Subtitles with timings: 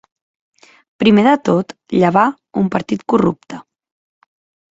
[1.03, 2.25] Primer de tot, llevar
[2.63, 3.59] un partit corrupte.